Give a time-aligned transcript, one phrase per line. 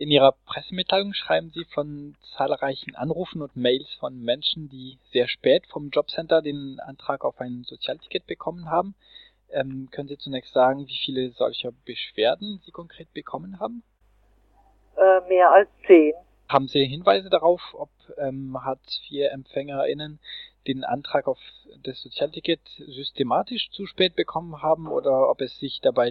[0.00, 5.66] In Ihrer Pressemitteilung schreiben Sie von zahlreichen Anrufen und Mails von Menschen, die sehr spät
[5.66, 8.94] vom Jobcenter den Antrag auf ein Sozialticket bekommen haben.
[9.50, 13.82] Ähm, können Sie zunächst sagen, wie viele solcher Beschwerden Sie konkret bekommen haben?
[14.96, 16.14] Äh, mehr als zehn.
[16.48, 20.18] Haben Sie Hinweise darauf, ob ähm, Hartz-IV-EmpfängerInnen
[20.66, 21.38] den Antrag auf
[21.82, 26.08] das Sozialticket systematisch zu spät bekommen haben oder ob es sich dabei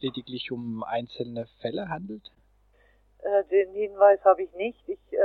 [0.00, 2.30] lediglich um einzelne Fälle handelt?
[3.26, 4.88] Äh, den Hinweis habe ich nicht.
[4.88, 5.18] Ich äh,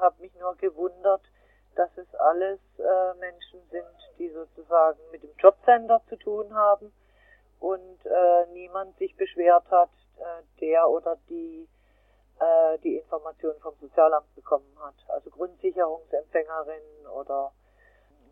[0.00, 1.22] habe mich nur gewundert,
[1.74, 6.92] dass es alles äh, Menschen sind, die sozusagen mit dem Jobcenter zu tun haben
[7.60, 11.68] und äh, niemand sich beschwert hat, äh, der oder die
[12.40, 14.94] äh, die Information vom Sozialamt bekommen hat.
[15.08, 17.52] Also Grundsicherungsempfängerin oder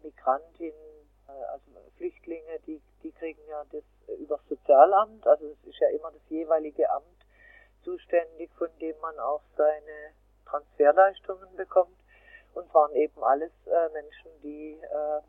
[0.03, 0.73] Migrantin,
[1.27, 3.85] also Flüchtlinge, die, die kriegen ja das
[4.19, 5.27] über das Sozialamt.
[5.27, 7.20] Also es ist ja immer das jeweilige Amt,
[7.91, 10.13] zuständig, von dem man auch seine
[10.47, 11.97] Transferleistungen bekommt.
[12.53, 15.21] Und waren eben alles äh, Menschen, die äh,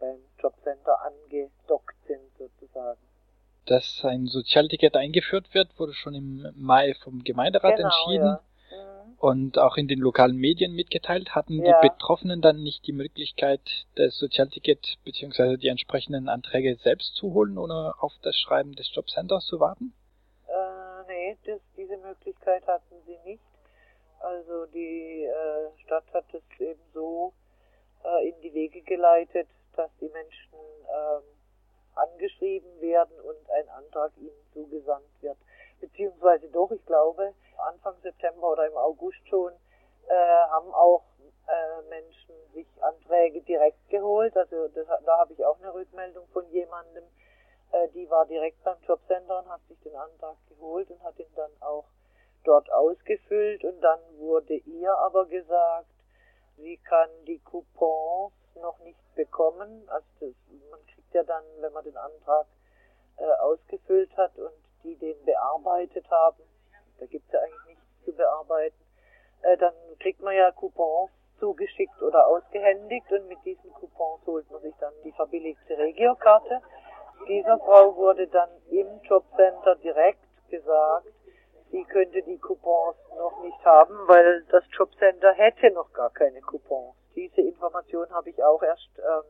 [0.00, 2.98] beim Jobcenter angedockt sind sozusagen.
[3.66, 8.24] Dass ein Sozialticket eingeführt wird, wurde schon im Mai vom Gemeinderat genau, entschieden.
[8.24, 8.40] Ja.
[8.70, 9.14] Mhm.
[9.18, 11.78] Und auch in den lokalen Medien mitgeteilt, hatten ja.
[11.82, 13.60] die Betroffenen dann nicht die Möglichkeit,
[13.96, 15.58] das Sozialticket bzw.
[15.58, 19.92] die entsprechenden Anträge selbst zu holen, ohne auf das Schreiben des Jobcenters zu warten?
[21.10, 23.42] nee, das, diese Möglichkeit hatten sie nicht.
[24.20, 27.32] Also die äh, Stadt hat es eben so
[28.04, 31.22] äh, in die Wege geleitet, dass die Menschen ähm,
[31.94, 35.38] angeschrieben werden und ein Antrag ihnen zugesandt wird.
[35.80, 39.52] Beziehungsweise doch, ich glaube, Anfang September oder im August schon
[40.06, 41.02] äh, haben auch
[41.48, 44.36] äh, Menschen sich Anträge direkt geholt.
[44.36, 47.04] Also das, da habe ich auch eine Rückmeldung von jemandem,
[47.72, 51.32] äh, die war direkt beim Jobcenter und hat sich den Antrag geholt und hat ihn
[51.34, 51.86] dann auch
[52.44, 53.64] dort ausgefüllt.
[53.64, 55.88] Und dann wurde ihr aber gesagt,
[56.56, 59.88] sie kann die Coupons noch nicht bekommen.
[59.88, 60.34] Also das,
[60.70, 62.46] man kriegt ja dann, wenn man den Antrag
[63.18, 66.42] äh, ausgefüllt hat und die den bearbeitet haben,
[66.98, 68.76] da gibt es ja eigentlich nichts zu bearbeiten,
[69.42, 73.10] äh, dann kriegt man ja Coupons zugeschickt oder ausgehändigt.
[73.10, 76.60] Und mit diesen Coupons holt man sich dann die verbilligte Regiokarte
[77.30, 81.06] dieser Frau wurde dann im Jobcenter direkt gesagt,
[81.70, 86.96] sie könnte die Coupons noch nicht haben, weil das Jobcenter hätte noch gar keine Coupons.
[87.14, 89.22] Diese Information habe ich auch erst, ähm,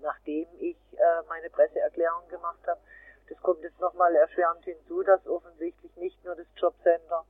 [0.00, 2.80] nachdem ich äh, meine Presseerklärung gemacht habe.
[3.28, 7.26] Das kommt jetzt nochmal erschwerend hinzu, dass offensichtlich nicht nur das Jobcenter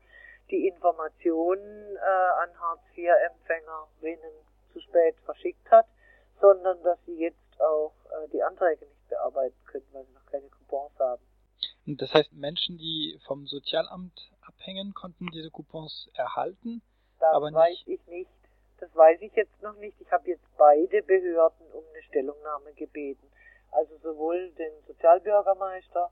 [0.50, 4.34] die Informationen äh, an Hartz-IV-Empfängerinnen
[4.72, 5.86] zu spät verschickt hat,
[6.40, 10.48] sondern dass sie jetzt auch äh, die Anträge nicht bearbeiten können, weil sie noch keine
[10.48, 11.22] Coupons haben.
[11.86, 16.82] Und das heißt, Menschen, die vom Sozialamt abhängen, konnten diese Coupons erhalten?
[17.18, 17.88] Das aber weiß nicht.
[17.88, 18.30] ich nicht.
[18.78, 20.00] Das weiß ich jetzt noch nicht.
[20.00, 23.26] Ich habe jetzt beide Behörden um eine Stellungnahme gebeten.
[23.72, 26.10] Also sowohl den Sozialbürgermeister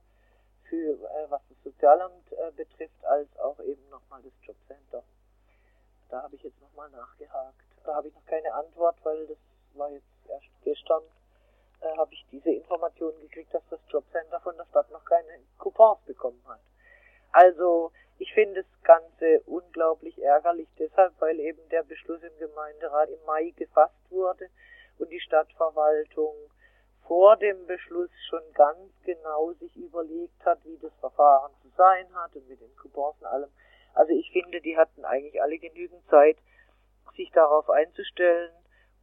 [0.68, 5.02] für äh, was das Sozialamt äh, betrifft, als auch eben nochmal das Jobcenter.
[6.10, 7.64] Da habe ich jetzt nochmal nachgehakt.
[7.84, 9.38] Da habe ich noch keine Antwort, weil das
[9.74, 11.02] war jetzt erst gestern
[11.80, 16.00] äh, habe ich diese Information gekriegt, dass das Jobcenter von der Stadt noch keine Coupons
[16.06, 16.60] bekommen hat.
[17.32, 23.24] Also ich finde das Ganze unglaublich ärgerlich deshalb, weil eben der Beschluss im Gemeinderat im
[23.26, 24.48] Mai gefasst wurde
[24.98, 26.34] und die Stadtverwaltung
[27.06, 32.34] vor dem Beschluss schon ganz genau sich überlegt hat, wie das Verfahren zu sein hat
[32.34, 33.50] und mit den Coupons und allem.
[33.94, 36.36] Also ich finde, die hatten eigentlich alle genügend Zeit,
[37.16, 38.52] sich darauf einzustellen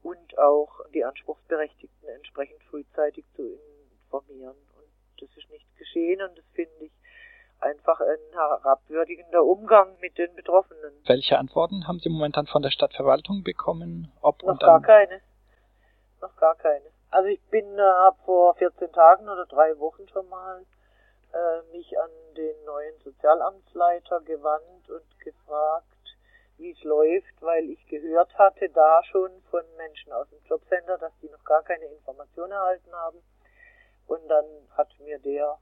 [0.04, 1.95] und auch die Anspruchsberechtigten
[2.36, 3.58] entsprechend frühzeitig zu
[4.04, 4.56] informieren.
[4.78, 6.92] Und das ist nicht geschehen und das finde ich
[7.60, 10.94] einfach ein herabwürdigender Umgang mit den Betroffenen.
[11.06, 14.12] Welche Antworten haben Sie momentan von der Stadtverwaltung bekommen?
[14.22, 15.22] Ob Noch gar keine.
[16.22, 16.86] Noch gar keine.
[17.12, 20.66] Also ich bin äh, vor 14 Tagen oder drei Wochen schon mal
[21.34, 25.88] äh, mich an den neuen Sozialamtsleiter gewandt und gefragt,
[26.58, 31.12] wie es läuft, weil ich gehört hatte da schon von Menschen aus dem Jobcenter, dass
[31.22, 33.22] die noch gar keine Information erhalten haben.
[34.08, 35.58] Und dann hat mir der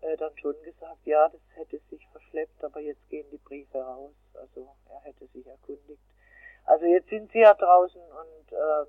[0.00, 4.14] äh, dann schon gesagt, ja, das hätte sich verschleppt, aber jetzt gehen die Briefe raus.
[4.34, 6.02] Also er hätte sich erkundigt.
[6.64, 8.86] Also jetzt sind sie ja draußen und ähm,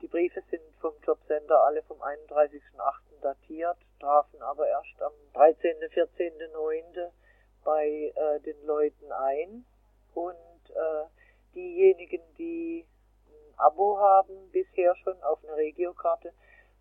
[0.00, 3.20] die Briefe sind vom Jobcenter alle vom 31.08.
[3.22, 7.10] datiert, trafen aber erst am 13., 14.09.
[7.64, 9.64] bei äh, den Leuten ein.
[10.14, 10.36] Und
[12.06, 12.86] diejenigen, die
[13.28, 16.32] ein Abo haben, bisher schon auf einer Regiokarte,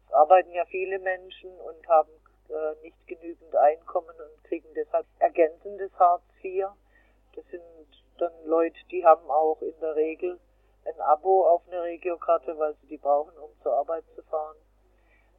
[0.08, 2.12] es arbeiten ja viele Menschen und haben
[2.50, 6.68] äh, nicht genügend Einkommen und kriegen deshalb ergänzendes Hartz IV.
[7.36, 7.64] Das sind
[8.18, 10.40] dann Leute, die haben auch in der Regel
[10.86, 14.58] ein Abo auf eine Regiokarte, weil sie die brauchen, um zur Arbeit zu fahren.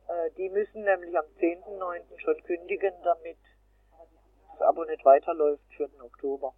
[0.09, 2.19] Äh, die müssen nämlich am 10.9.
[2.19, 3.39] schon kündigen, damit
[4.51, 6.55] das Abo nicht weiterläuft für den Oktober.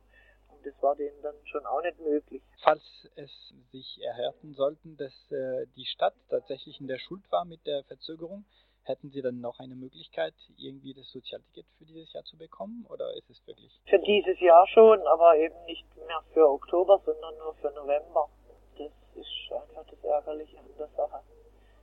[0.68, 2.42] Das war denen dann schon auch nicht möglich.
[2.62, 2.82] Falls
[3.16, 3.30] es
[3.72, 8.44] sich erhärten sollten, dass äh, die Stadt tatsächlich in der Schuld war mit der Verzögerung,
[8.82, 13.14] hätten Sie dann noch eine Möglichkeit, irgendwie das Sozialticket für dieses Jahr zu bekommen oder
[13.14, 13.80] ist es wirklich?
[13.88, 18.28] Für dieses Jahr schon, aber eben nicht mehr für Oktober, sondern nur für November.
[18.76, 21.20] Das ist einfach das Ärgerliche an der Sache.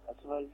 [0.07, 0.49] Also weil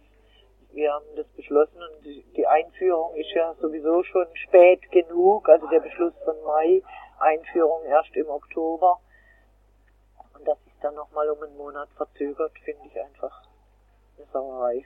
[0.72, 5.81] wir haben das beschlossen und die Einführung ist ja sowieso schon spät genug, also der
[5.81, 6.81] Beschluss von Mai,
[7.21, 9.00] Einführung erst im Oktober.
[10.33, 13.44] Und dass sich dann nochmal um einen Monat verzögert, finde ich einfach
[14.18, 14.85] eine Sauerei.